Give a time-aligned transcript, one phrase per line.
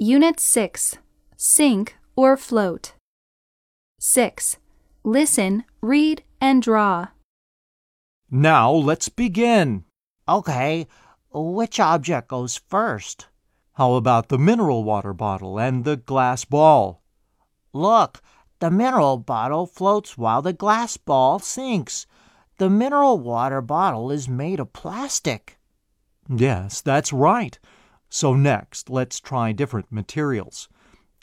[0.00, 0.96] Unit 6
[1.36, 2.92] Sink or float.
[3.98, 4.56] 6.
[5.02, 7.08] Listen, read, and draw.
[8.30, 9.82] Now let's begin.
[10.28, 10.86] Okay,
[11.32, 13.26] which object goes first?
[13.72, 17.02] How about the mineral water bottle and the glass ball?
[17.72, 18.22] Look,
[18.60, 22.06] the mineral bottle floats while the glass ball sinks.
[22.58, 25.58] The mineral water bottle is made of plastic.
[26.28, 27.58] Yes, that's right.
[28.08, 30.68] So next, let's try different materials.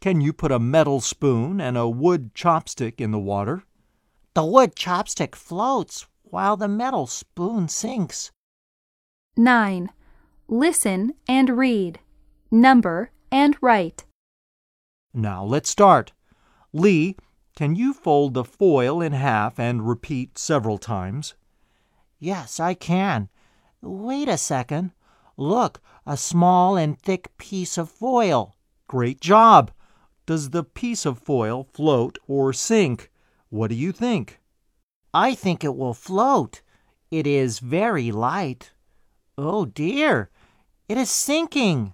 [0.02, 3.64] Can you put a metal spoon and a wood chopstick in the water?
[4.34, 8.32] The wood chopstick floats while the metal spoon sinks.
[9.38, 9.90] 9.
[10.48, 12.00] Listen and read.
[12.52, 14.06] Number and write.
[15.14, 16.14] Now let's start.
[16.72, 17.16] Lee,
[17.56, 21.34] can you fold the foil in half and repeat several times?
[22.20, 23.30] Yes, I can.
[23.82, 24.92] Wait a second.
[25.38, 28.56] Look, a small and thick piece of foil.
[28.88, 29.72] Great job!
[30.26, 33.12] Does the piece of foil float or sink?
[33.50, 34.40] What do you think?
[35.14, 36.62] I think it will float.
[37.12, 38.72] It is very light.
[39.38, 40.30] Oh dear,
[40.90, 41.94] it is sinking.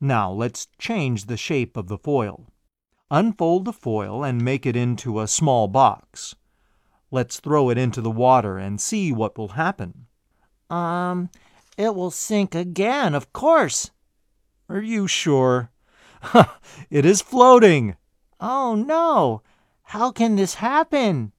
[0.00, 2.46] Now let's change the shape of the foil.
[3.10, 6.34] Unfold the foil and make it into a small box.
[7.10, 10.06] Let's throw it into the water and see what will happen.
[10.68, 11.30] Um,
[11.76, 13.90] it will sink again, of course.
[14.68, 15.70] Are you sure?
[16.90, 17.96] it is floating.
[18.40, 19.42] Oh no!
[19.82, 21.32] How can this happen?